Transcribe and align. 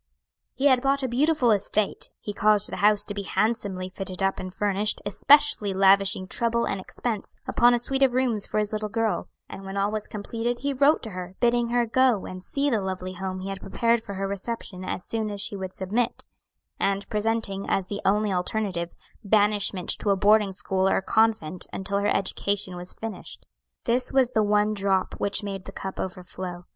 "He 0.55 0.65
had 0.65 0.81
bought 0.81 1.03
a 1.03 1.07
beautiful 1.07 1.51
estate; 1.51 2.09
he 2.19 2.33
caused 2.33 2.71
the 2.71 2.77
house 2.77 3.05
to 3.05 3.13
be 3.13 3.21
handsomely 3.21 3.87
fitted 3.87 4.23
up 4.23 4.39
and 4.39 4.51
furnished, 4.51 4.99
especially 5.05 5.75
lavishing 5.75 6.27
trouble 6.27 6.65
and 6.65 6.81
expense 6.81 7.35
upon 7.47 7.75
a 7.75 7.79
suite 7.79 8.01
of 8.01 8.15
rooms 8.15 8.47
for 8.47 8.57
his 8.57 8.73
little 8.73 8.89
girl, 8.89 9.27
and 9.47 9.63
when 9.63 9.77
all 9.77 9.91
was 9.91 10.07
completed, 10.07 10.57
he 10.63 10.73
wrote 10.73 11.03
to 11.03 11.11
her, 11.11 11.35
bidding 11.39 11.67
her 11.67 11.85
go 11.85 12.25
and 12.25 12.43
see 12.43 12.67
the 12.67 12.81
lovely 12.81 13.13
home 13.13 13.41
he 13.41 13.49
had 13.49 13.61
prepared 13.61 14.01
for 14.01 14.15
her 14.15 14.27
reception 14.27 14.83
as 14.83 15.05
soon 15.05 15.29
as 15.29 15.39
she 15.39 15.55
would 15.55 15.75
submit, 15.75 16.25
and 16.79 17.07
presenting, 17.07 17.69
as 17.69 17.85
the 17.85 18.01
only 18.03 18.33
alternative, 18.33 18.95
banishment 19.23 19.87
to 19.89 20.09
a 20.09 20.15
boarding 20.15 20.51
school 20.51 20.89
or 20.89 20.99
convent 20.99 21.67
until 21.71 21.99
her 21.99 22.07
education 22.07 22.75
was 22.75 22.95
finished. 22.95 23.45
This 23.83 24.11
was 24.11 24.31
the 24.31 24.41
one 24.41 24.73
drop 24.73 25.13
which 25.19 25.43
made 25.43 25.65
the 25.65 25.71
cup 25.71 25.99
overflow. 25.99 26.65